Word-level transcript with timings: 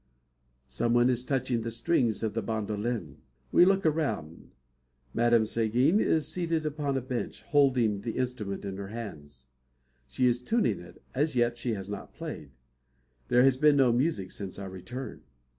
Someone 0.65 1.11
is 1.11 1.23
touching 1.23 1.61
the 1.61 1.69
strings 1.69 2.23
of 2.23 2.35
a 2.35 2.41
bandolin. 2.41 3.17
We 3.51 3.65
look 3.65 3.85
around. 3.85 4.49
Madame 5.13 5.45
Seguin 5.45 5.99
is 5.99 6.27
seated 6.27 6.65
upon 6.65 6.97
a 6.97 7.01
bench, 7.01 7.43
holding 7.43 8.01
the 8.01 8.13
instrument 8.17 8.65
in 8.65 8.77
her 8.77 8.87
hands. 8.87 9.45
She 10.07 10.25
is 10.25 10.41
tuning 10.41 10.79
it. 10.79 11.03
As 11.13 11.35
yet 11.35 11.55
she 11.55 11.75
has 11.75 11.87
not 11.87 12.15
played. 12.15 12.49
There 13.27 13.43
has 13.43 13.57
been 13.57 13.75
no 13.75 13.91
music 13.93 14.31
since 14.31 14.57
our 14.57 14.71
return. 14.71 15.21